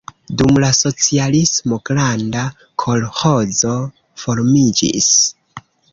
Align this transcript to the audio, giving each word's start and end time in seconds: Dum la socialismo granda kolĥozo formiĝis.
Dum 0.41 0.55
la 0.61 0.67
socialismo 0.77 1.77
granda 1.89 2.45
kolĥozo 2.85 3.75
formiĝis. 4.25 5.13